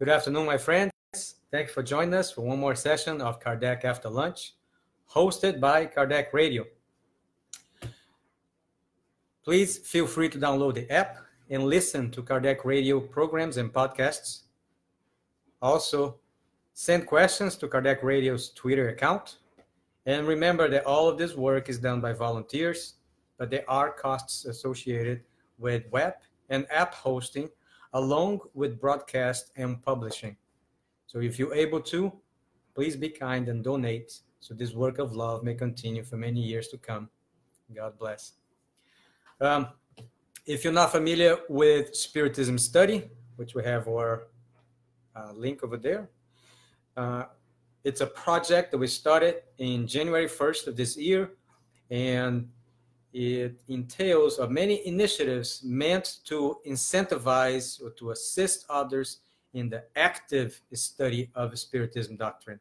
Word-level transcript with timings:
Good 0.00 0.08
afternoon, 0.08 0.46
my 0.46 0.56
friends. 0.56 0.92
Thank 1.50 1.68
you 1.68 1.74
for 1.74 1.82
joining 1.82 2.14
us 2.14 2.30
for 2.30 2.40
one 2.40 2.58
more 2.58 2.74
session 2.74 3.20
of 3.20 3.38
Kardec 3.38 3.84
After 3.84 4.08
Lunch, 4.08 4.54
hosted 5.06 5.60
by 5.60 5.84
Kardec 5.84 6.32
Radio. 6.32 6.64
Please 9.44 9.76
feel 9.76 10.06
free 10.06 10.30
to 10.30 10.38
download 10.38 10.72
the 10.72 10.90
app 10.90 11.18
and 11.50 11.64
listen 11.64 12.10
to 12.12 12.22
Kardec 12.22 12.64
Radio 12.64 12.98
programs 12.98 13.58
and 13.58 13.70
podcasts. 13.70 14.44
Also, 15.60 16.18
send 16.72 17.06
questions 17.06 17.56
to 17.56 17.68
Kardec 17.68 18.02
Radio's 18.02 18.52
Twitter 18.52 18.88
account. 18.88 19.36
And 20.06 20.26
remember 20.26 20.70
that 20.70 20.86
all 20.86 21.10
of 21.10 21.18
this 21.18 21.34
work 21.34 21.68
is 21.68 21.78
done 21.78 22.00
by 22.00 22.14
volunteers, 22.14 22.94
but 23.36 23.50
there 23.50 23.68
are 23.68 23.90
costs 23.90 24.46
associated 24.46 25.20
with 25.58 25.84
web 25.90 26.14
and 26.48 26.66
app 26.70 26.94
hosting 26.94 27.50
along 27.92 28.40
with 28.54 28.80
broadcast 28.80 29.50
and 29.56 29.82
publishing. 29.82 30.36
So 31.06 31.20
if 31.20 31.38
you're 31.38 31.54
able 31.54 31.80
to, 31.80 32.12
please 32.74 32.96
be 32.96 33.08
kind 33.08 33.48
and 33.48 33.64
donate 33.64 34.20
so 34.40 34.54
this 34.54 34.72
work 34.72 34.98
of 34.98 35.14
love 35.14 35.44
may 35.44 35.54
continue 35.54 36.02
for 36.02 36.16
many 36.16 36.40
years 36.40 36.68
to 36.68 36.78
come. 36.78 37.10
God 37.74 37.98
bless. 37.98 38.32
Um, 39.40 39.68
if 40.46 40.64
you're 40.64 40.72
not 40.72 40.92
familiar 40.92 41.38
with 41.48 41.94
Spiritism 41.94 42.58
Study, 42.58 43.10
which 43.36 43.54
we 43.54 43.62
have 43.64 43.86
our 43.86 44.28
uh, 45.14 45.32
link 45.32 45.62
over 45.62 45.76
there, 45.76 46.08
uh, 46.96 47.24
it's 47.84 48.00
a 48.00 48.06
project 48.06 48.70
that 48.70 48.78
we 48.78 48.86
started 48.86 49.42
in 49.58 49.86
January 49.86 50.26
1st 50.26 50.66
of 50.68 50.76
this 50.76 50.96
year, 50.96 51.32
and 51.90 52.48
it 53.12 53.60
entails 53.68 54.38
of 54.38 54.50
many 54.50 54.86
initiatives 54.86 55.62
meant 55.64 56.18
to 56.24 56.58
incentivize 56.66 57.82
or 57.82 57.90
to 57.90 58.10
assist 58.10 58.66
others 58.68 59.18
in 59.54 59.68
the 59.68 59.82
active 59.96 60.60
study 60.72 61.30
of 61.34 61.58
Spiritism 61.58 62.16
doctrine. 62.16 62.60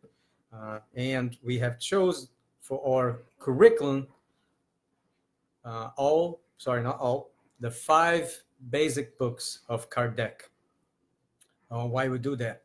Uh, 0.51 0.79
and 0.95 1.37
we 1.43 1.59
have 1.59 1.79
chose 1.79 2.29
for 2.61 2.81
our 2.87 3.19
curriculum 3.39 4.07
uh, 5.63 5.89
all, 5.97 6.41
sorry, 6.57 6.81
not 6.81 6.99
all, 6.99 7.31
the 7.59 7.69
five 7.69 8.43
basic 8.69 9.17
books 9.17 9.59
of 9.69 9.89
Kardec. 9.89 10.49
Uh, 11.69 11.85
why 11.85 12.07
we 12.07 12.17
do 12.17 12.35
that? 12.37 12.63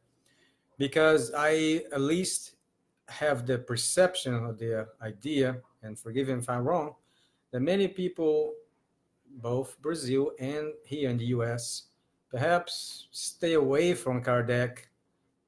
Because 0.78 1.32
I 1.36 1.82
at 1.92 2.00
least 2.00 2.56
have 3.08 3.46
the 3.46 3.58
perception 3.58 4.34
or 4.34 4.52
the 4.52 4.88
idea, 5.02 5.56
and 5.82 5.98
forgive 5.98 6.28
me 6.28 6.34
if 6.34 6.48
I'm 6.48 6.64
wrong, 6.64 6.94
that 7.54 7.60
many 7.60 7.86
people, 7.86 8.52
both 9.36 9.80
Brazil 9.80 10.32
and 10.40 10.72
here 10.84 11.08
in 11.08 11.16
the 11.16 11.26
US, 11.26 11.84
perhaps 12.28 13.06
stay 13.12 13.52
away 13.52 13.94
from 13.94 14.24
Kardec 14.24 14.78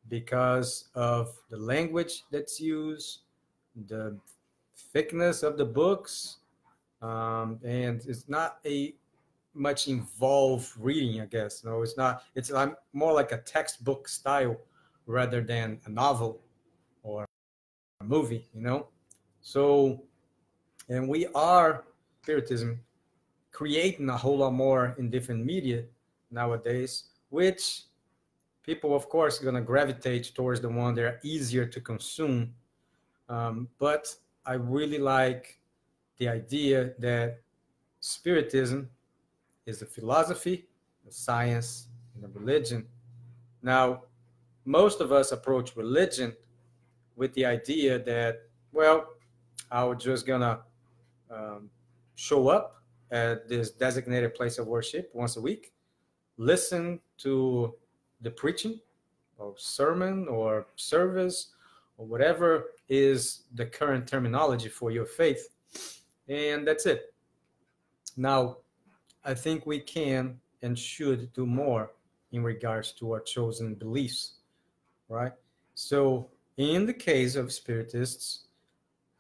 because 0.09 0.89
of 0.95 1.35
the 1.51 1.57
language 1.57 2.23
that's 2.31 2.61
used, 2.61 3.23
the 3.89 4.17
thickness 4.93 5.43
of 5.43 5.59
the 5.59 5.65
books, 5.65 6.37
um, 7.03 7.59
and 7.65 8.01
it's 8.07 8.29
not 8.29 8.59
a 8.65 8.95
much 9.53 9.89
involved 9.89 10.71
reading, 10.79 11.21
I 11.21 11.27
guess. 11.27 11.65
No, 11.65 11.83
it's 11.83 11.97
not. 11.97 12.23
It's 12.37 12.53
more 12.93 13.15
like 13.15 13.33
a 13.33 13.39
textbook 13.39 14.07
style 14.07 14.57
rather 15.07 15.41
than 15.41 15.81
a 15.87 15.91
novel 15.91 16.41
or 17.03 17.27
a 18.01 18.05
movie, 18.05 18.47
you 18.55 18.61
know. 18.61 18.87
So, 19.41 20.05
and 20.89 21.09
we 21.09 21.27
are 21.35 21.83
spiritism 22.27 22.81
creating 23.53 24.09
a 24.11 24.17
whole 24.17 24.39
lot 24.39 24.53
more 24.53 24.97
in 24.99 25.09
different 25.09 25.45
media 25.45 25.85
nowadays, 26.33 27.05
which 27.31 27.83
people, 28.65 28.97
of 28.97 29.09
course, 29.09 29.41
are 29.41 29.45
going 29.45 29.55
to 29.55 29.61
gravitate 29.61 30.35
towards 30.35 30.61
the 30.61 30.69
one 30.69 30.93
that 30.97 31.05
are 31.05 31.21
easier 31.23 31.65
to 31.65 31.81
consume. 31.81 32.53
Um, 33.29 33.69
but 33.79 34.13
I 34.45 34.55
really 34.55 34.99
like 34.99 35.61
the 36.19 36.29
idea 36.29 36.95
that 36.99 37.39
spiritism 38.01 38.91
is 39.65 39.83
a 39.83 39.87
philosophy, 39.87 40.67
a 41.09 41.13
science, 41.13 41.87
and 42.17 42.25
a 42.25 42.29
religion. 42.39 42.87
Now, 43.63 44.03
most 44.65 45.01
of 45.01 45.13
us 45.13 45.31
approach 45.31 45.77
religion 45.77 46.35
with 47.15 47.33
the 47.35 47.47
idea 47.47 48.01
that, 48.01 48.43
well, 48.73 49.07
I 49.71 49.85
was 49.85 50.03
just 50.03 50.27
gonna 50.27 50.63
um, 51.31 51.71
show 52.17 52.49
up 52.49 52.83
at 53.13 53.49
this 53.49 53.71
designated 53.71 54.35
place 54.35 54.59
of 54.59 54.67
worship 54.67 55.11
once 55.15 55.37
a 55.37 55.41
week, 55.41 55.73
listen 56.37 57.01
to 57.19 57.75
the 58.23 58.31
preaching 58.31 58.81
or 59.39 59.55
sermon 59.57 60.27
or 60.29 60.67
service 60.77 61.53
or 61.99 62.07
whatever 62.07 62.71
is 62.89 63.45
the 63.55 63.67
current 63.67 64.07
terminology 64.07 64.69
for 64.69 64.91
your 64.91 65.07
faith. 65.07 65.49
And 66.29 66.67
that's 66.67 66.87
it. 66.87 67.15
Now, 68.17 68.59
I 69.25 69.35
think 69.35 69.67
we 69.67 69.81
can 69.81 70.41
and 70.63 70.79
should 70.79 71.33
do 71.33 71.47
more 71.47 71.93
in 72.33 72.43
regards 72.43 72.93
to 72.93 73.13
our 73.13 73.21
chosen 73.21 73.75
beliefs, 73.75 74.35
right? 75.09 75.33
So, 75.75 76.29
in 76.57 76.87
the 76.87 76.95
case 76.95 77.37
of 77.37 77.53
Spiritists, 77.53 78.45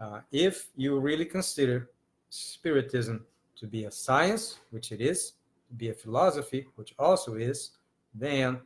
uh, 0.00 0.20
if 0.32 0.68
you 0.76 0.98
really 0.98 1.26
consider 1.26 1.90
Spiritism 2.31 3.25
to 3.56 3.66
be 3.66 3.84
a 3.84 3.91
science, 3.91 4.59
which 4.70 4.92
it 4.92 5.00
is, 5.00 5.32
to 5.69 5.75
be 5.75 5.88
a 5.88 5.94
philosophy, 5.94 6.66
which 6.76 6.94
also 6.98 7.34
is, 7.34 7.70
then 8.14 8.60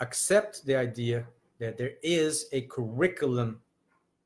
accept 0.00 0.64
the 0.64 0.74
idea 0.74 1.24
that 1.58 1.78
there 1.78 1.92
is 2.02 2.46
a 2.52 2.62
curriculum 2.62 3.60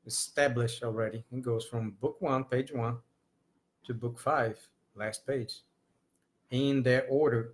established 0.05 0.83
already. 0.83 1.23
It 1.31 1.41
goes 1.41 1.65
from 1.65 1.91
book 2.01 2.17
one, 2.19 2.45
page 2.45 2.71
one, 2.71 2.97
to 3.85 3.93
book 3.93 4.17
five, 4.17 4.57
last 4.95 5.27
page, 5.27 5.61
in 6.49 6.81
that 6.83 7.05
order. 7.09 7.53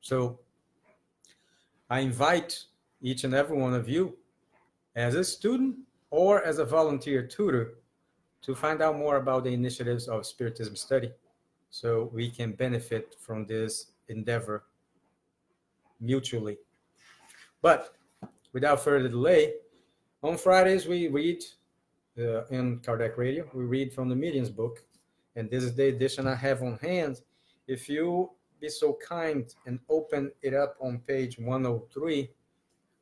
So 0.00 0.40
I 1.88 2.00
invite 2.00 2.64
each 3.00 3.24
and 3.24 3.34
every 3.34 3.56
one 3.56 3.74
of 3.74 3.88
you, 3.88 4.16
as 4.96 5.14
a 5.14 5.22
student 5.22 5.76
or 6.10 6.42
as 6.42 6.58
a 6.58 6.64
volunteer 6.64 7.26
tutor, 7.26 7.74
to 8.42 8.54
find 8.54 8.80
out 8.82 8.96
more 8.96 9.16
about 9.16 9.44
the 9.44 9.52
initiatives 9.52 10.08
of 10.08 10.26
Spiritism 10.26 10.76
study 10.76 11.10
so 11.70 12.10
we 12.12 12.30
can 12.30 12.52
benefit 12.52 13.16
from 13.20 13.46
this 13.46 13.92
endeavor 14.08 14.64
mutually. 16.00 16.58
But 17.62 17.94
without 18.52 18.82
further 18.82 19.08
delay, 19.08 19.54
on 20.22 20.36
Fridays 20.36 20.86
we 20.86 21.08
read 21.08 21.44
uh, 22.18 22.46
in 22.46 22.80
Kardec 22.80 23.16
Radio, 23.16 23.48
we 23.54 23.64
read 23.64 23.92
from 23.92 24.08
the 24.08 24.16
Medium's 24.16 24.50
book, 24.50 24.82
and 25.36 25.50
this 25.50 25.62
is 25.62 25.74
the 25.74 25.88
edition 25.88 26.26
I 26.26 26.34
have 26.34 26.62
on 26.62 26.78
hand. 26.78 27.20
If 27.66 27.88
you 27.88 28.30
be 28.60 28.68
so 28.68 28.98
kind 29.06 29.54
and 29.66 29.78
open 29.88 30.30
it 30.42 30.54
up 30.54 30.76
on 30.80 30.98
page 31.06 31.38
103, 31.38 32.30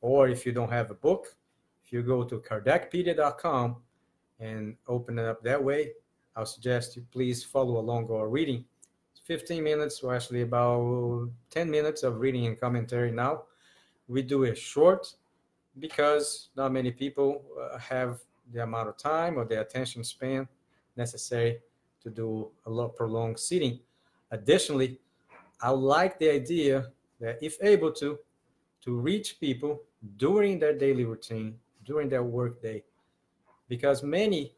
or 0.00 0.28
if 0.28 0.46
you 0.46 0.52
don't 0.52 0.70
have 0.70 0.90
a 0.90 0.94
book, 0.94 1.34
if 1.84 1.92
you 1.92 2.02
go 2.02 2.22
to 2.22 2.38
kardecpedia.com 2.38 3.76
and 4.40 4.76
open 4.86 5.18
it 5.18 5.24
up 5.24 5.42
that 5.42 5.62
way, 5.62 5.92
I'll 6.36 6.46
suggest 6.46 6.96
you 6.96 7.04
please 7.10 7.42
follow 7.42 7.78
along 7.78 8.10
our 8.10 8.28
reading. 8.28 8.64
It's 9.12 9.20
15 9.26 9.62
minutes, 9.62 10.00
or 10.02 10.14
actually 10.14 10.42
about 10.42 11.30
10 11.50 11.70
minutes 11.70 12.02
of 12.02 12.20
reading 12.20 12.46
and 12.46 12.60
commentary 12.60 13.10
now. 13.10 13.42
We 14.06 14.22
do 14.22 14.44
it 14.44 14.56
short 14.56 15.14
because 15.78 16.48
not 16.56 16.72
many 16.72 16.90
people 16.90 17.42
uh, 17.60 17.78
have 17.78 18.20
the 18.52 18.62
amount 18.62 18.88
of 18.88 18.96
time 18.96 19.38
or 19.38 19.44
the 19.44 19.60
attention 19.60 20.02
span 20.04 20.48
necessary 20.96 21.58
to 22.02 22.10
do 22.10 22.48
a 22.66 22.70
lot 22.70 22.96
prolonged 22.96 23.38
sitting. 23.38 23.80
Additionally, 24.30 24.98
I 25.60 25.70
like 25.70 26.18
the 26.18 26.30
idea 26.30 26.86
that 27.20 27.38
if 27.42 27.56
able 27.62 27.92
to, 27.92 28.18
to 28.82 28.94
reach 28.94 29.40
people 29.40 29.82
during 30.16 30.58
their 30.58 30.76
daily 30.76 31.04
routine, 31.04 31.58
during 31.84 32.08
their 32.08 32.22
work 32.22 32.62
day, 32.62 32.84
because 33.68 34.02
many 34.02 34.54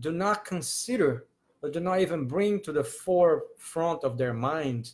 do 0.00 0.12
not 0.12 0.44
consider 0.44 1.26
or 1.62 1.70
do 1.70 1.80
not 1.80 2.00
even 2.00 2.26
bring 2.26 2.60
to 2.60 2.72
the 2.72 2.84
forefront 2.84 4.04
of 4.04 4.16
their 4.16 4.34
mind 4.34 4.92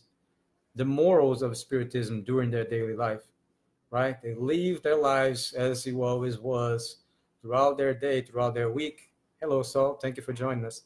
the 0.75 0.85
morals 0.85 1.41
of 1.41 1.57
spiritism 1.57 2.23
during 2.23 2.49
their 2.51 2.65
daily 2.65 2.95
life 2.95 3.21
right? 3.95 4.21
They 4.21 4.33
live 4.33 4.81
their 4.81 4.97
lives 4.97 5.53
as 5.53 5.87
it 5.87 5.93
always 5.95 6.37
was 6.37 6.97
throughout 7.41 7.77
their 7.77 7.93
day 7.93 8.21
throughout 8.21 8.53
their 8.53 8.69
week. 8.69 9.09
Hello 9.39 9.63
saul. 9.63 9.95
Thank 10.01 10.17
you 10.17 10.23
for 10.23 10.33
joining 10.33 10.65
us. 10.65 10.81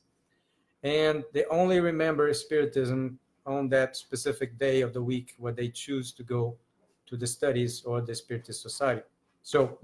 And 0.84 1.24
they 1.34 1.46
only 1.46 1.80
remember 1.80 2.32
spiritism 2.36 3.18
on 3.48 3.68
that 3.70 3.96
specific 3.96 4.60
day 4.60 4.82
of 4.82 4.94
the 4.94 5.02
week 5.02 5.34
where 5.40 5.54
they 5.54 5.70
choose 5.70 6.12
to 6.14 6.24
go 6.24 6.56
to 7.08 7.18
the 7.18 7.26
studies 7.26 7.84
or 7.84 8.00
the 8.02 8.14
spiritist 8.14 8.62
society. 8.62 9.02
So 9.42 9.80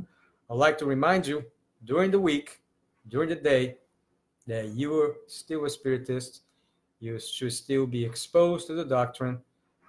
i'd 0.51 0.57
like 0.65 0.77
to 0.77 0.85
remind 0.85 1.25
you 1.25 1.43
during 1.85 2.11
the 2.11 2.19
week 2.19 2.59
during 3.09 3.29
the 3.29 3.35
day 3.35 3.77
that 4.47 4.69
you 4.69 4.99
are 4.99 5.15
still 5.27 5.65
a 5.65 5.69
spiritist, 5.69 6.41
you 6.99 7.19
should 7.19 7.53
still 7.53 7.85
be 7.85 8.03
exposed 8.03 8.67
to 8.67 8.73
the 8.73 8.85
doctrine. 8.85 9.39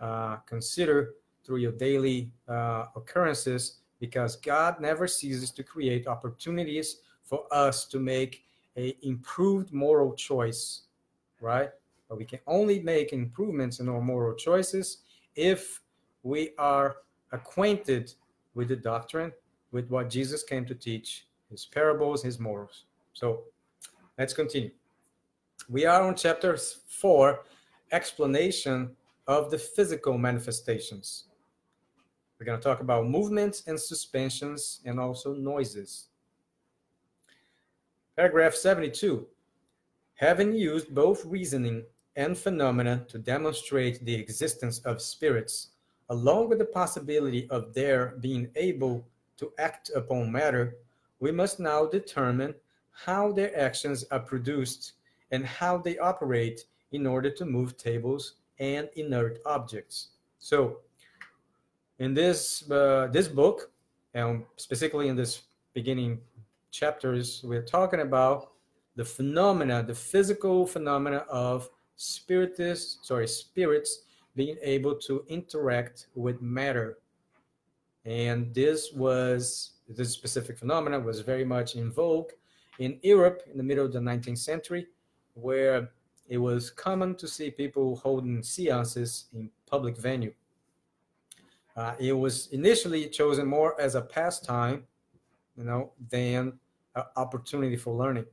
Uh, 0.01 0.37
consider 0.47 1.15
through 1.45 1.59
your 1.59 1.73
daily 1.73 2.31
uh, 2.49 2.87
occurrences 2.97 3.79
because 4.01 4.37
God 4.37 4.81
never 4.81 5.07
ceases 5.07 5.51
to 5.53 5.63
create 5.63 6.07
opportunities 6.07 7.01
for 7.23 7.45
us 7.51 7.87
to 7.87 7.99
make 7.99 8.45
a 8.77 8.97
improved 9.03 9.73
moral 9.73 10.13
choice, 10.15 10.83
right? 11.41 11.71
But 12.09 12.19
we 12.19 12.25
can 12.25 12.41
only 12.47 12.81
make 12.81 13.13
improvements 13.13 13.81
in 13.81 13.89
our 13.89 14.01
moral 14.01 14.35
choices 14.35 14.99
if 15.35 15.81
we 16.23 16.51
are 16.59 16.99
acquainted 17.33 18.13
with 18.55 18.69
the 18.69 18.77
doctrine, 18.77 19.33
with 19.73 19.89
what 19.89 20.11
Jesus 20.11 20.43
came 20.43 20.65
to 20.67 20.75
teach, 20.75 21.27
his 21.51 21.65
parables, 21.65 22.23
his 22.23 22.39
morals. 22.39 22.85
So 23.17 23.45
let's 24.19 24.35
continue. 24.35 24.73
We 25.71 25.87
are 25.87 26.03
on 26.03 26.17
chapter 26.17 26.55
4, 26.55 27.45
explanation 27.91 28.91
of 29.27 29.51
the 29.51 29.57
physical 29.57 30.19
manifestations. 30.19 31.25
We're 32.39 32.45
going 32.45 32.61
to 32.61 32.63
talk 32.63 32.81
about 32.81 33.09
movements 33.09 33.63
and 33.67 33.81
suspensions 33.81 34.83
and 34.85 35.01
also 35.01 35.33
noises. 35.33 36.09
Paragraph 38.17 38.53
72. 38.53 39.27
Having 40.17 40.53
used 40.53 40.95
both 40.95 41.25
reasoning 41.25 41.85
and 42.17 42.37
phenomena 42.37 43.07
to 43.09 43.19
demonstrate 43.19 44.05
the 44.05 44.15
existence 44.15 44.81
of 44.81 45.01
spirits, 45.01 45.69
along 46.11 46.51
with 46.51 46.59
the 46.59 46.67
possibility 46.67 47.49
of 47.49 47.73
their 47.73 48.19
being 48.21 48.51
able 48.57 49.09
to 49.39 49.51
act 49.59 49.91
upon 49.97 50.31
matter, 50.31 50.77
we 51.19 51.33
must 51.33 51.59
now 51.59 51.87
determine 51.87 52.55
how 53.05 53.31
their 53.31 53.57
actions 53.59 54.05
are 54.11 54.21
produced 54.21 54.93
and 55.31 55.45
how 55.45 55.77
they 55.79 55.99
operate 55.99 56.65
in 56.93 57.07
order 57.07 57.31
to 57.31 57.45
move 57.45 57.77
tables 57.77 58.35
and 58.59 58.89
inert 58.97 59.39
objects. 59.45 60.09
So, 60.39 60.79
in 61.99 62.15
this 62.15 62.69
uh, 62.71 63.09
this 63.13 63.29
book, 63.29 63.71
and 64.15 64.45
specifically 64.57 65.09
in 65.09 65.17
this 65.17 65.43
beginning 65.75 66.21
chapters, 66.71 67.43
we're 67.45 67.63
talking 67.63 68.01
about 68.01 68.53
the 68.97 69.05
phenomena, 69.05 69.83
the 69.83 69.95
physical 69.95 70.67
phenomena 70.67 71.25
of 71.29 71.69
spiritists, 71.97 73.07
sorry, 73.07 73.29
spirits 73.29 74.03
being 74.35 74.57
able 74.63 74.95
to 74.95 75.25
interact 75.29 76.07
with 76.15 76.41
matter. 76.41 76.99
And 78.05 78.55
this 78.55 78.93
was 78.93 79.73
this 79.89 80.11
specific 80.11 80.59
phenomena 80.59 80.99
was 80.99 81.21
very 81.21 81.45
much 81.45 81.77
in 81.77 81.91
vogue 81.93 82.31
in 82.79 82.99
Europe 83.03 83.43
in 83.51 83.57
the 83.57 83.63
middle 83.63 83.85
of 83.87 83.93
the 83.93 83.99
19th 83.99 84.39
century, 84.39 84.87
where 85.35 85.91
it 86.29 86.39
was 86.39 86.71
common 86.71 87.15
to 87.17 87.29
see 87.29 87.51
people 87.51 87.97
holding 87.97 88.43
seances 88.43 89.27
in 89.33 89.51
public 89.67 89.97
venue. 89.97 90.33
Uh, 91.77 91.95
it 91.99 92.13
was 92.13 92.49
initially 92.49 93.07
chosen 93.09 93.47
more 93.47 93.79
as 93.81 93.95
a 93.95 94.01
pastime, 94.01 94.85
you 95.57 95.65
know, 95.65 95.93
than 96.11 96.59
an 96.95 97.05
opportunity 97.17 97.77
for 97.77 97.95
learning. 97.95 98.25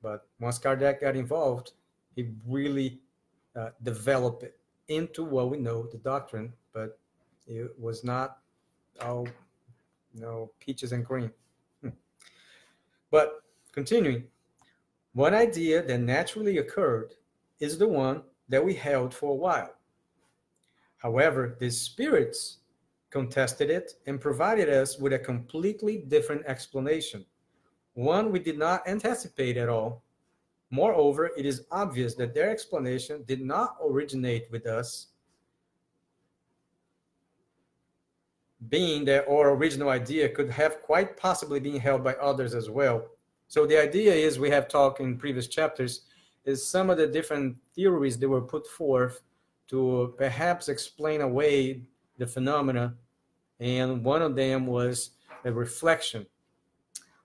But 0.00 0.26
once 0.38 0.58
Kardec 0.58 1.00
got 1.00 1.16
involved, 1.16 1.72
he 2.14 2.28
really 2.46 3.00
uh, 3.56 3.70
developed 3.82 4.44
it 4.44 4.58
into 4.86 5.24
what 5.24 5.50
we 5.50 5.58
know 5.58 5.86
the 5.86 5.98
doctrine, 5.98 6.52
but 6.72 6.98
it 7.46 7.70
was 7.78 8.04
not 8.04 8.38
all, 9.02 9.26
you 10.14 10.20
know, 10.20 10.50
peaches 10.60 10.92
and 10.92 11.04
cream. 11.04 11.32
Hmm. 11.82 11.90
But 13.10 13.42
continuing, 13.72 14.24
one 15.12 15.34
idea 15.34 15.82
that 15.82 16.00
naturally 16.00 16.58
occurred 16.58 17.14
is 17.60 17.78
the 17.78 17.88
one 17.88 18.22
that 18.48 18.64
we 18.64 18.74
held 18.74 19.12
for 19.12 19.32
a 19.32 19.34
while. 19.34 19.74
However, 20.98 21.56
the 21.58 21.70
spirits 21.70 22.58
contested 23.10 23.70
it 23.70 23.94
and 24.06 24.20
provided 24.20 24.68
us 24.68 24.98
with 24.98 25.12
a 25.12 25.18
completely 25.18 25.98
different 26.08 26.44
explanation, 26.46 27.24
one 27.94 28.30
we 28.30 28.38
did 28.38 28.58
not 28.58 28.86
anticipate 28.86 29.56
at 29.56 29.68
all. 29.68 30.02
Moreover, 30.70 31.30
it 31.36 31.46
is 31.46 31.64
obvious 31.70 32.14
that 32.16 32.34
their 32.34 32.50
explanation 32.50 33.24
did 33.26 33.40
not 33.40 33.76
originate 33.82 34.50
with 34.50 34.66
us, 34.66 35.08
being 38.68 39.04
that 39.06 39.26
our 39.28 39.54
original 39.54 39.88
idea 39.88 40.28
could 40.28 40.50
have 40.50 40.82
quite 40.82 41.16
possibly 41.16 41.60
been 41.60 41.78
held 41.78 42.04
by 42.04 42.14
others 42.14 42.54
as 42.54 42.68
well. 42.68 43.08
So 43.48 43.66
the 43.66 43.80
idea 43.80 44.12
is 44.12 44.38
we 44.38 44.50
have 44.50 44.68
talked 44.68 45.00
in 45.00 45.16
previous 45.16 45.48
chapters 45.48 46.02
is 46.44 46.66
some 46.66 46.90
of 46.90 46.98
the 46.98 47.06
different 47.06 47.56
theories 47.74 48.18
that 48.18 48.28
were 48.28 48.42
put 48.42 48.66
forth 48.66 49.22
to 49.68 50.14
perhaps 50.16 50.68
explain 50.68 51.22
away 51.22 51.82
the 52.18 52.26
phenomena. 52.26 52.94
And 53.60 54.04
one 54.04 54.22
of 54.22 54.36
them 54.36 54.66
was 54.66 55.10
a 55.44 55.52
reflection, 55.52 56.26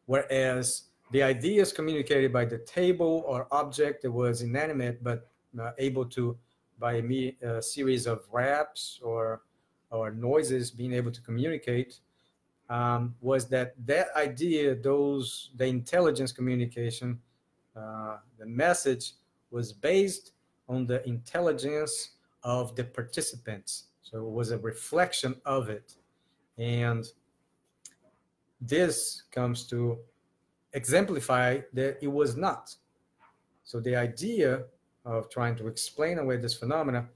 whereas 0.05 0.83
the 1.11 1.21
ideas 1.21 1.71
communicated 1.71 2.33
by 2.33 2.45
the 2.45 2.57
table 2.59 3.23
or 3.27 3.47
object 3.51 4.01
that 4.01 4.11
was 4.11 4.41
inanimate 4.41 5.03
but 5.03 5.29
uh, 5.59 5.71
able 5.77 6.05
to, 6.05 6.37
by 6.79 6.93
a, 6.95 7.35
a 7.43 7.61
series 7.61 8.07
of 8.07 8.23
raps 8.31 8.99
or 9.03 9.43
or 9.91 10.09
noises, 10.09 10.71
being 10.71 10.91
able 10.91 11.11
to 11.11 11.21
communicate 11.21 11.99
um, 12.69 13.15
was 13.21 13.47
that 13.49 13.73
that 13.85 14.07
idea, 14.15 14.75
those 14.75 15.51
the 15.55 15.65
intelligence 15.65 16.31
communication, 16.31 17.19
uh, 17.75 18.17
the 18.39 18.45
message 18.45 19.13
was 19.51 19.73
based 19.73 20.31
on 20.67 20.87
the 20.87 21.05
intelligence 21.07 22.11
of 22.43 22.75
the 22.75 22.83
participants. 22.83 23.85
So 24.01 24.17
it 24.25 24.31
was 24.31 24.51
a 24.51 24.57
reflection 24.57 25.35
of 25.45 25.69
it, 25.69 25.95
and 26.57 27.05
this 28.61 29.23
comes 29.31 29.65
to 29.67 29.99
exemplify 30.73 31.59
that 31.73 31.97
it 32.01 32.07
was 32.07 32.35
not. 32.35 32.75
So 33.63 33.79
the 33.79 33.95
idea 33.95 34.63
of 35.05 35.29
trying 35.29 35.55
to 35.57 35.67
explain 35.67 36.19
away 36.19 36.37
this 36.37 36.53
phenomena, 36.53 37.07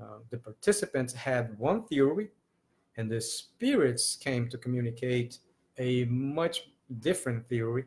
uh, 0.00 0.18
the 0.30 0.38
participants 0.38 1.12
had 1.12 1.58
one 1.58 1.84
theory 1.84 2.28
and 2.98 3.08
the 3.10 3.20
spirits 3.20 4.16
came 4.16 4.48
to 4.48 4.58
communicate 4.58 5.38
a 5.78 6.04
much 6.06 6.68
different 6.98 7.48
theory, 7.48 7.84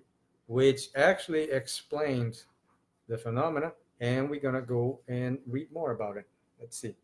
which 0.47 0.87
actually 0.95 1.51
explained 1.51 2.43
the 3.09 3.17
phenomena. 3.17 3.73
And 3.99 4.29
we're 4.29 4.39
going 4.39 4.55
to 4.55 4.61
go 4.61 5.01
and 5.07 5.37
read 5.45 5.71
more 5.71 5.91
about 5.91 6.17
it. 6.17 6.27
Let's 6.59 6.77
see. 6.77 6.95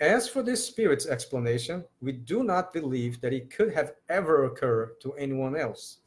As 0.00 0.28
for 0.28 0.42
this 0.42 0.64
spirit's 0.64 1.06
explanation, 1.06 1.84
we 2.00 2.12
do 2.12 2.44
not 2.44 2.72
believe 2.72 3.20
that 3.20 3.32
it 3.32 3.50
could 3.50 3.74
have 3.74 3.94
ever 4.08 4.44
occurred 4.44 5.00
to 5.02 5.12
anyone 5.14 5.56
else. 5.56 5.98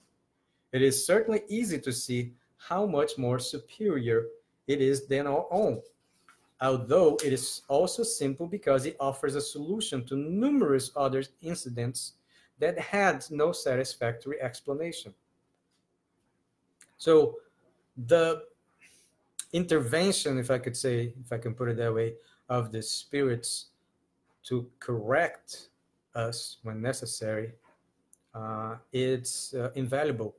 It 0.71 0.81
is 0.81 1.05
certainly 1.05 1.41
easy 1.49 1.77
to 1.79 1.91
see 1.91 2.31
how 2.55 2.85
much 2.85 3.17
more 3.17 3.37
superior 3.37 4.27
it 4.67 4.81
is 4.81 5.07
than 5.07 5.27
our 5.27 5.45
own 5.51 5.81
although 6.61 7.17
it 7.25 7.33
is 7.33 7.63
also 7.67 8.03
simple 8.03 8.45
because 8.47 8.85
it 8.85 8.95
offers 8.99 9.35
a 9.35 9.41
solution 9.41 10.05
to 10.05 10.15
numerous 10.15 10.91
other 10.95 11.23
incidents 11.41 12.13
that 12.59 12.77
had 12.77 13.25
no 13.31 13.51
satisfactory 13.51 14.39
explanation. 14.39 15.13
So 16.97 17.37
the 17.97 18.43
intervention, 19.53 20.37
if 20.37 20.51
I 20.51 20.59
could 20.59 20.77
say, 20.77 21.13
if 21.19 21.33
I 21.33 21.39
can 21.39 21.55
put 21.55 21.69
it 21.69 21.77
that 21.77 21.93
way, 21.93 22.13
of 22.47 22.71
the 22.71 22.81
spirits 22.81 23.67
to 24.43 24.69
correct 24.79 25.69
us 26.13 26.57
when 26.63 26.81
necessary, 26.81 27.53
uh, 28.35 28.75
it's 28.93 29.53
uh, 29.55 29.71
invaluable. 29.75 30.35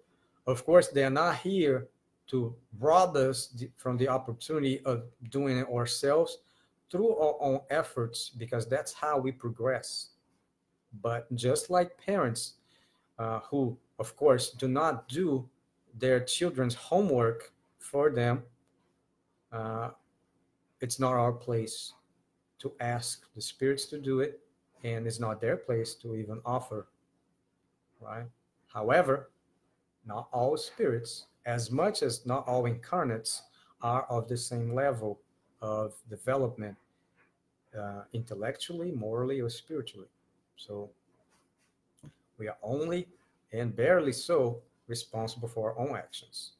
Of 0.46 0.64
course, 0.64 0.88
they 0.88 1.04
are 1.04 1.10
not 1.10 1.38
here 1.38 1.88
to 2.28 2.54
rob 2.78 3.16
us 3.16 3.54
from 3.76 3.96
the 3.96 4.08
opportunity 4.08 4.80
of 4.84 5.04
doing 5.30 5.58
it 5.58 5.68
ourselves 5.68 6.38
through 6.90 7.16
our 7.16 7.36
own 7.40 7.60
efforts 7.70 8.30
because 8.30 8.68
that's 8.68 8.92
how 8.92 9.18
we 9.18 9.32
progress. 9.32 10.10
But 11.02 11.32
just 11.34 11.70
like 11.70 11.96
parents 11.98 12.54
uh, 13.18 13.40
who, 13.50 13.76
of 13.98 14.16
course, 14.16 14.50
do 14.50 14.68
not 14.68 15.08
do 15.08 15.48
their 15.98 16.20
children's 16.20 16.74
homework 16.74 17.52
for 17.78 18.10
them, 18.10 18.42
uh, 19.52 19.90
it's 20.80 20.98
not 20.98 21.12
our 21.12 21.32
place 21.32 21.92
to 22.58 22.72
ask 22.80 23.26
the 23.34 23.40
spirits 23.40 23.86
to 23.86 23.98
do 23.98 24.20
it, 24.20 24.40
and 24.84 25.06
it's 25.06 25.20
not 25.20 25.40
their 25.40 25.56
place 25.56 25.94
to 25.94 26.14
even 26.14 26.40
offer, 26.44 26.86
right? 28.00 28.26
However, 28.72 29.30
not 30.06 30.28
all 30.32 30.56
spirits 30.56 31.26
as 31.46 31.70
much 31.70 32.02
as 32.02 32.24
not 32.26 32.46
all 32.46 32.66
incarnates 32.66 33.42
are 33.80 34.04
of 34.04 34.28
the 34.28 34.36
same 34.36 34.74
level 34.74 35.20
of 35.60 35.94
development 36.08 36.76
uh, 37.78 38.02
intellectually, 38.12 38.92
morally, 38.92 39.40
or 39.40 39.48
spiritually. 39.48 40.08
So 40.56 40.90
we 42.38 42.48
are 42.48 42.56
only 42.62 43.08
and 43.52 43.74
barely 43.74 44.12
so 44.12 44.60
responsible 44.88 45.48
for 45.48 45.72
our 45.72 45.78
own 45.78 45.96
actions. 45.96 46.52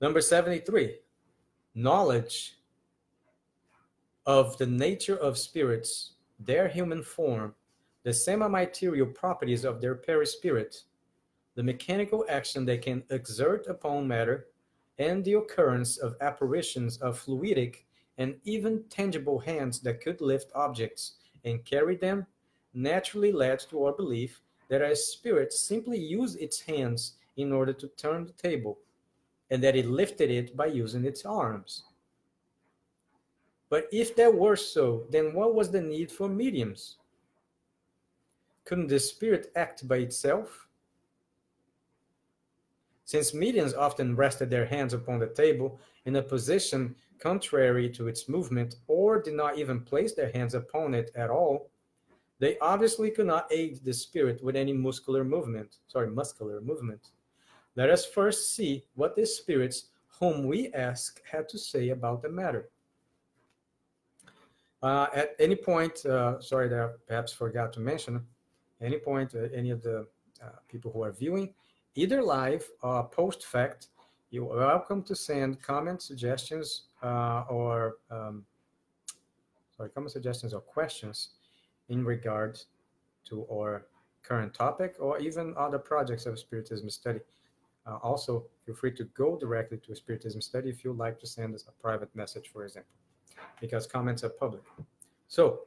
Number 0.00 0.20
73 0.20 0.96
knowledge 1.74 2.56
of 4.26 4.58
the 4.58 4.66
nature 4.66 5.16
of 5.16 5.38
spirits 5.38 6.12
their 6.40 6.68
human 6.68 7.02
form, 7.02 7.54
the 8.04 8.12
semi-material 8.12 9.06
properties 9.06 9.64
of 9.64 9.80
their 9.80 9.94
perispirit, 9.94 10.82
the 11.58 11.64
mechanical 11.64 12.24
action 12.28 12.64
they 12.64 12.78
can 12.78 13.02
exert 13.10 13.66
upon 13.66 14.06
matter, 14.06 14.46
and 15.00 15.24
the 15.24 15.32
occurrence 15.32 15.96
of 15.96 16.14
apparitions 16.20 16.98
of 16.98 17.18
fluidic 17.18 17.78
and 18.16 18.36
even 18.44 18.84
tangible 18.90 19.40
hands 19.40 19.80
that 19.80 20.00
could 20.00 20.20
lift 20.20 20.52
objects 20.54 21.14
and 21.42 21.64
carry 21.64 21.96
them 21.96 22.24
naturally 22.74 23.32
led 23.32 23.58
to 23.58 23.82
our 23.82 23.92
belief 23.92 24.40
that 24.68 24.82
a 24.82 24.94
spirit 24.94 25.52
simply 25.52 25.98
used 25.98 26.38
its 26.38 26.60
hands 26.60 27.14
in 27.36 27.52
order 27.52 27.72
to 27.72 27.88
turn 27.88 28.24
the 28.24 28.32
table, 28.34 28.78
and 29.50 29.60
that 29.60 29.74
it 29.74 29.86
lifted 29.86 30.30
it 30.30 30.56
by 30.56 30.66
using 30.66 31.04
its 31.04 31.26
arms. 31.26 31.82
But 33.68 33.88
if 33.90 34.14
that 34.14 34.32
were 34.32 34.54
so, 34.54 35.06
then 35.10 35.34
what 35.34 35.56
was 35.56 35.72
the 35.72 35.82
need 35.82 36.12
for 36.12 36.28
mediums? 36.28 36.98
Couldn't 38.64 38.86
the 38.86 39.00
spirit 39.00 39.50
act 39.56 39.88
by 39.88 39.96
itself? 39.96 40.67
Since 43.08 43.32
mediums 43.32 43.72
often 43.72 44.14
rested 44.14 44.50
their 44.50 44.66
hands 44.66 44.92
upon 44.92 45.18
the 45.18 45.28
table 45.28 45.80
in 46.04 46.16
a 46.16 46.22
position 46.22 46.94
contrary 47.18 47.88
to 47.88 48.06
its 48.06 48.28
movement, 48.28 48.76
or 48.86 49.22
did 49.22 49.32
not 49.32 49.56
even 49.56 49.80
place 49.80 50.12
their 50.12 50.30
hands 50.30 50.52
upon 50.52 50.92
it 50.92 51.10
at 51.14 51.30
all, 51.30 51.70
they 52.38 52.58
obviously 52.58 53.10
could 53.10 53.26
not 53.26 53.50
aid 53.50 53.80
the 53.82 53.94
spirit 53.94 54.44
with 54.44 54.56
any 54.56 54.74
muscular 54.74 55.24
movement. 55.24 55.78
Sorry, 55.86 56.10
muscular 56.10 56.60
movement. 56.60 57.12
Let 57.76 57.88
us 57.88 58.04
first 58.04 58.54
see 58.54 58.84
what 58.94 59.16
the 59.16 59.24
spirits 59.24 59.86
whom 60.20 60.46
we 60.46 60.70
ask 60.74 61.22
had 61.24 61.48
to 61.48 61.58
say 61.58 61.88
about 61.88 62.20
the 62.20 62.28
matter. 62.28 62.68
Uh, 64.82 65.06
at 65.14 65.34
any 65.38 65.56
point, 65.56 66.04
uh, 66.04 66.42
sorry 66.42 66.68
that 66.68 66.78
I 66.78 66.88
perhaps 67.06 67.32
forgot 67.32 67.72
to 67.72 67.80
mention, 67.80 68.22
any 68.82 68.98
point, 68.98 69.34
uh, 69.34 69.48
any 69.54 69.70
of 69.70 69.80
the 69.82 70.06
uh, 70.44 70.58
people 70.68 70.92
who 70.92 71.02
are 71.02 71.12
viewing, 71.12 71.54
either 71.98 72.22
live 72.22 72.64
or 72.82 73.08
post 73.08 73.44
fact, 73.44 73.88
you're 74.30 74.44
welcome 74.44 75.02
to 75.02 75.16
send 75.16 75.60
comments, 75.60 76.04
suggestions, 76.06 76.82
uh, 77.02 77.42
or 77.50 77.96
um, 78.08 78.44
sorry, 79.76 79.88
comment 79.90 80.12
suggestions 80.12 80.54
or 80.54 80.60
questions 80.60 81.30
in 81.88 82.04
regard 82.04 82.56
to 83.24 83.44
our 83.52 83.86
current 84.22 84.54
topic 84.54 84.94
or 85.00 85.18
even 85.18 85.52
other 85.58 85.78
projects 85.78 86.24
of 86.26 86.38
Spiritism 86.38 86.88
study. 86.88 87.18
Uh, 87.84 87.96
also, 87.96 88.44
feel 88.64 88.76
free 88.76 88.92
to 88.92 89.04
go 89.22 89.36
directly 89.36 89.78
to 89.78 89.96
Spiritism 89.96 90.40
study 90.40 90.70
if 90.70 90.84
you'd 90.84 90.96
like 90.96 91.18
to 91.18 91.26
send 91.26 91.52
us 91.52 91.64
a 91.66 91.82
private 91.82 92.14
message, 92.14 92.48
for 92.52 92.64
example, 92.64 92.94
because 93.60 93.88
comments 93.88 94.22
are 94.22 94.28
public. 94.28 94.62
So, 95.26 95.62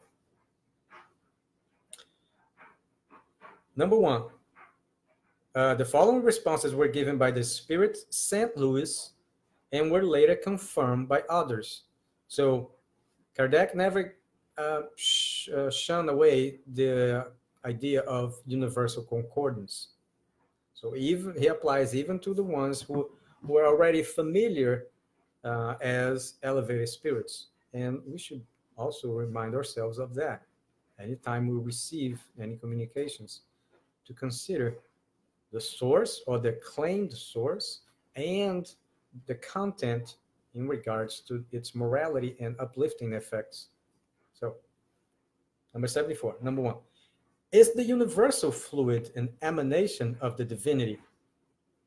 number 3.75 3.97
one, 3.97 4.23
uh, 5.55 5.75
the 5.75 5.85
following 5.85 6.23
responses 6.23 6.73
were 6.73 6.87
given 6.87 7.17
by 7.17 7.31
the 7.31 7.43
Spirit 7.43 7.97
St. 8.09 8.55
Louis 8.55 9.11
and 9.71 9.91
were 9.91 10.03
later 10.03 10.35
confirmed 10.35 11.07
by 11.07 11.23
others. 11.29 11.83
So, 12.27 12.71
Kardec 13.37 13.75
never 13.75 14.15
uh, 14.57 14.81
sh- 14.95 15.49
uh, 15.49 15.69
shunned 15.69 16.09
away 16.09 16.59
the 16.73 17.31
idea 17.65 18.01
of 18.01 18.39
universal 18.45 19.03
concordance. 19.03 19.89
So 20.73 20.95
even 20.95 21.35
he 21.37 21.47
applies 21.47 21.95
even 21.95 22.19
to 22.19 22.33
the 22.33 22.43
ones 22.43 22.81
who, 22.81 23.09
are 23.49 23.65
already 23.65 24.03
familiar 24.03 24.87
uh, 25.43 25.75
as 25.81 26.35
elevated 26.43 26.89
spirits, 26.89 27.47
and 27.73 28.01
we 28.07 28.17
should 28.17 28.41
also 28.77 29.09
remind 29.11 29.55
ourselves 29.55 29.97
of 29.97 30.13
that 30.15 30.43
anytime 30.99 31.47
we 31.47 31.57
receive 31.57 32.19
any 32.39 32.55
communications 32.55 33.41
to 34.05 34.13
consider 34.13 34.77
the 35.51 35.61
source 35.61 36.21
or 36.27 36.39
the 36.39 36.53
claimed 36.53 37.13
source 37.13 37.81
and 38.15 38.73
the 39.25 39.35
content 39.35 40.15
in 40.53 40.67
regards 40.67 41.21
to 41.21 41.43
its 41.51 41.75
morality 41.75 42.35
and 42.39 42.55
uplifting 42.59 43.13
effects. 43.13 43.67
So, 44.33 44.55
number 45.73 45.87
74, 45.87 46.37
number 46.41 46.61
one, 46.61 46.75
is 47.51 47.73
the 47.73 47.83
universal 47.83 48.51
fluid 48.51 49.11
an 49.15 49.29
emanation 49.41 50.17
of 50.21 50.37
the 50.37 50.45
divinity? 50.45 50.99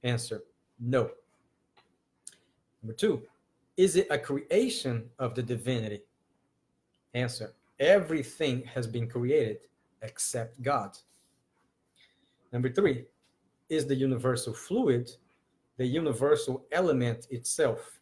Answer, 0.02 0.42
no. 0.78 1.11
Number 2.83 2.94
two, 2.94 3.23
is 3.76 3.97
it 3.97 4.06
a 4.11 4.18
creation 4.18 5.09
of 5.18 5.35
the 5.35 5.42
divinity? 5.42 6.02
Answer, 7.14 7.54
everything 7.80 8.62
has 8.75 8.87
been 8.87 9.09
created 9.09 9.59
except 10.02 10.61
God. 10.62 10.97
Number 12.52 12.68
three, 12.68 13.06
is 13.68 13.87
the 13.87 13.94
universal 13.94 14.52
fluid 14.52 15.11
the 15.76 15.87
universal 15.87 16.64
element 16.73 17.26
itself? 17.30 18.00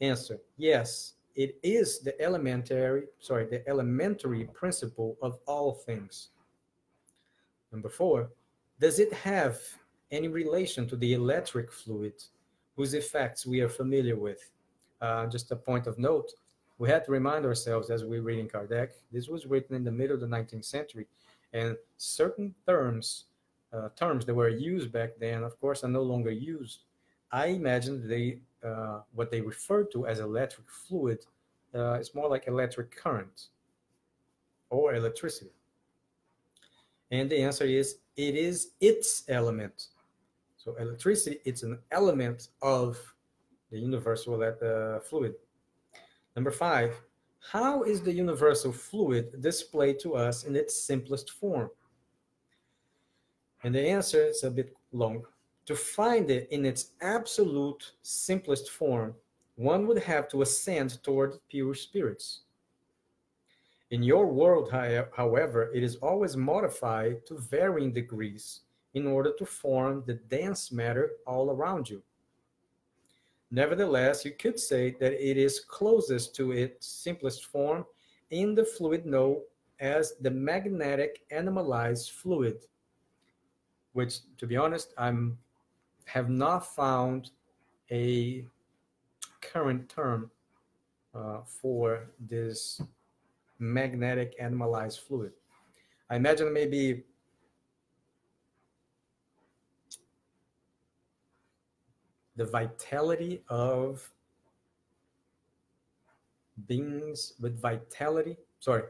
Answer, 0.00 0.38
yes, 0.56 1.14
it 1.34 1.58
is 1.62 2.00
the 2.00 2.20
elementary, 2.20 3.04
sorry, 3.20 3.46
the 3.46 3.66
elementary 3.68 4.44
principle 4.54 5.16
of 5.22 5.38
all 5.46 5.74
things. 5.74 6.28
Number 7.72 7.88
four, 7.88 8.30
does 8.80 8.98
it 8.98 9.12
have 9.12 9.58
any 10.10 10.28
relation 10.28 10.88
to 10.88 10.96
the 10.96 11.12
electric 11.12 11.70
fluid 11.70 12.14
whose 12.76 12.94
effects 12.94 13.44
we 13.44 13.60
are 13.60 13.68
familiar 13.68 14.16
with? 14.16 14.50
Uh, 15.00 15.26
just 15.26 15.52
a 15.52 15.56
point 15.56 15.86
of 15.86 15.98
note, 15.98 16.32
we 16.78 16.88
had 16.88 17.04
to 17.04 17.12
remind 17.12 17.44
ourselves 17.44 17.90
as 17.90 18.04
we 18.04 18.20
read 18.20 18.38
in 18.38 18.48
Kardec, 18.48 18.90
this 19.12 19.28
was 19.28 19.46
written 19.46 19.74
in 19.76 19.84
the 19.84 19.92
middle 19.92 20.14
of 20.14 20.20
the 20.20 20.26
19th 20.26 20.64
century, 20.64 21.06
and 21.52 21.76
certain 21.98 22.54
terms, 22.66 23.24
uh, 23.72 23.88
terms 23.96 24.24
that 24.26 24.34
were 24.34 24.48
used 24.48 24.92
back 24.92 25.10
then, 25.18 25.42
of 25.42 25.60
course, 25.60 25.84
are 25.84 25.88
no 25.88 26.02
longer 26.02 26.30
used. 26.30 26.84
I 27.30 27.46
imagine 27.46 28.08
they 28.08 28.40
uh, 28.64 29.00
what 29.14 29.30
they 29.30 29.40
refer 29.40 29.84
to 29.84 30.06
as 30.06 30.18
electric 30.20 30.68
fluid 30.68 31.24
uh, 31.74 31.94
it's 31.94 32.14
more 32.14 32.28
like 32.28 32.46
electric 32.46 32.94
current 32.94 33.48
or 34.70 34.94
electricity. 34.94 35.50
And 37.10 37.30
the 37.30 37.40
answer 37.42 37.64
is 37.64 37.98
it 38.16 38.34
is 38.34 38.72
its 38.80 39.24
element. 39.28 39.88
So 40.56 40.74
electricity, 40.76 41.38
it's 41.44 41.62
an 41.62 41.78
element 41.90 42.48
of 42.62 42.98
the 43.70 43.78
universal 43.78 44.42
uh, 44.42 45.00
fluid. 45.00 45.34
Number 46.36 46.50
five, 46.50 46.94
how 47.40 47.82
is 47.82 48.02
the 48.02 48.12
universal 48.12 48.72
fluid 48.72 49.40
displayed 49.40 49.98
to 50.00 50.14
us 50.14 50.44
in 50.44 50.56
its 50.56 50.82
simplest 50.82 51.30
form? 51.30 51.70
And 53.62 53.74
the 53.74 53.88
answer 53.88 54.26
is 54.26 54.44
a 54.44 54.50
bit 54.50 54.76
long. 54.92 55.24
To 55.66 55.74
find 55.74 56.30
it 56.30 56.48
in 56.50 56.64
its 56.64 56.92
absolute 57.00 57.92
simplest 58.02 58.70
form, 58.70 59.14
one 59.56 59.86
would 59.86 59.98
have 59.98 60.28
to 60.28 60.42
ascend 60.42 61.02
toward 61.02 61.38
pure 61.50 61.74
spirits. 61.74 62.42
In 63.90 64.02
your 64.02 64.26
world, 64.26 64.70
however, 64.70 65.70
it 65.74 65.82
is 65.82 65.96
always 65.96 66.36
modified 66.36 67.26
to 67.26 67.38
varying 67.38 67.92
degrees 67.92 68.60
in 68.94 69.06
order 69.06 69.32
to 69.38 69.46
form 69.46 70.04
the 70.06 70.14
dense 70.14 70.70
matter 70.70 71.12
all 71.26 71.50
around 71.50 71.88
you. 71.88 72.02
Nevertheless, 73.50 74.24
you 74.24 74.32
could 74.32 74.60
say 74.60 74.94
that 75.00 75.12
it 75.14 75.36
is 75.38 75.60
closest 75.60 76.34
to 76.36 76.52
its 76.52 76.86
simplest 76.86 77.46
form 77.46 77.84
in 78.30 78.54
the 78.54 78.64
fluid 78.64 79.06
known 79.06 79.40
as 79.80 80.14
the 80.20 80.30
magnetic 80.30 81.22
animalized 81.30 82.10
fluid, 82.10 82.66
which, 83.98 84.20
to 84.36 84.46
be 84.46 84.56
honest, 84.56 84.94
I'm 84.96 85.36
have 86.04 86.30
not 86.30 86.60
found 86.64 87.32
a 87.90 88.44
current 89.40 89.88
term 89.88 90.30
uh, 91.16 91.38
for 91.44 92.08
this 92.20 92.80
magnetic 93.58 94.36
animalized 94.38 95.00
fluid. 95.00 95.32
I 96.08 96.14
imagine 96.14 96.52
maybe 96.52 97.02
the 102.36 102.44
vitality 102.44 103.42
of 103.48 104.08
beings 106.68 107.32
with 107.40 107.60
vitality. 107.60 108.36
Sorry, 108.60 108.84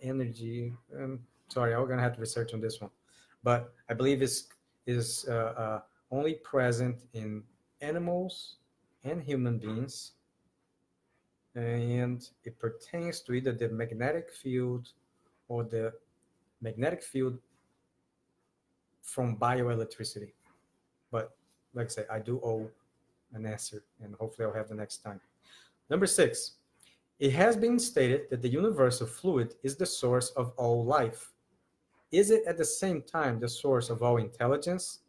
energy. 0.00 0.72
Um, 0.96 1.18
sorry, 1.48 1.74
I'm 1.74 1.88
gonna 1.88 2.00
have 2.00 2.14
to 2.14 2.20
research 2.20 2.54
on 2.54 2.60
this 2.60 2.80
one, 2.80 2.90
but 3.42 3.72
I 3.88 3.94
believe 3.94 4.22
it's 4.22 4.48
is 4.86 5.26
uh, 5.28 5.32
uh, 5.34 5.80
only 6.10 6.34
present 6.34 6.96
in 7.12 7.42
animals 7.80 8.56
and 9.04 9.22
human 9.22 9.58
beings. 9.58 10.12
And 11.54 12.28
it 12.44 12.58
pertains 12.58 13.20
to 13.22 13.32
either 13.32 13.52
the 13.52 13.68
magnetic 13.68 14.30
field 14.30 14.88
or 15.48 15.64
the 15.64 15.92
magnetic 16.60 17.02
field 17.02 17.38
from 19.02 19.36
bioelectricity. 19.36 20.32
But 21.10 21.36
like 21.74 21.86
I 21.86 21.88
say, 21.88 22.04
I 22.10 22.18
do 22.20 22.40
owe 22.44 22.70
an 23.34 23.46
answer, 23.46 23.82
and 24.02 24.14
hopefully 24.16 24.46
I'll 24.46 24.54
have 24.54 24.68
the 24.68 24.74
next 24.74 24.98
time. 24.98 25.20
Number 25.88 26.06
six, 26.06 26.56
It 27.20 27.32
has 27.34 27.54
been 27.54 27.78
stated 27.78 28.30
that 28.30 28.40
the 28.40 28.48
universal 28.48 29.06
fluid 29.06 29.54
is 29.62 29.76
the 29.76 29.84
source 29.84 30.30
of 30.30 30.52
all 30.56 30.86
life. 30.86 31.30
Is 32.12 32.30
it 32.30 32.42
at 32.46 32.58
the 32.58 32.64
same 32.64 33.02
time 33.02 33.38
the 33.38 33.48
source 33.48 33.90
of 33.90 34.02
all 34.02 34.16
intelligence? 34.16 35.00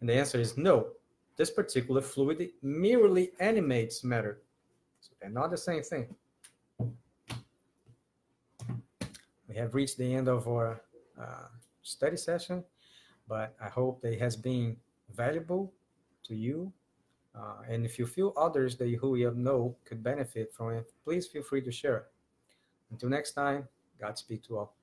And 0.00 0.08
the 0.08 0.14
answer 0.14 0.40
is 0.40 0.56
no. 0.56 0.88
This 1.36 1.50
particular 1.50 2.00
fluid 2.00 2.50
merely 2.62 3.30
animates 3.38 4.02
matter. 4.02 4.42
So 5.00 5.12
they're 5.20 5.30
not 5.30 5.50
the 5.50 5.56
same 5.56 5.82
thing. 5.82 6.14
We 9.48 9.54
have 9.56 9.74
reached 9.74 9.98
the 9.98 10.14
end 10.14 10.28
of 10.28 10.48
our 10.48 10.82
uh, 11.20 11.48
study 11.82 12.16
session, 12.16 12.64
but 13.28 13.54
I 13.62 13.68
hope 13.68 14.04
it 14.04 14.18
has 14.18 14.36
been 14.36 14.76
valuable 15.14 15.72
to 16.24 16.34
you 16.34 16.72
uh, 17.34 17.62
and 17.68 17.84
if 17.84 17.98
you 17.98 18.06
feel 18.06 18.32
others 18.36 18.76
that 18.76 18.88
you, 18.88 18.98
who 18.98 19.16
you 19.16 19.32
know 19.34 19.74
could 19.84 20.02
benefit 20.02 20.52
from 20.52 20.70
it, 20.72 20.92
please 21.04 21.26
feel 21.26 21.42
free 21.42 21.62
to 21.62 21.72
share. 21.72 22.06
Until 22.90 23.08
next 23.08 23.32
time, 23.32 23.66
Godspeed 24.00 24.44
to 24.44 24.58
all. 24.58 24.76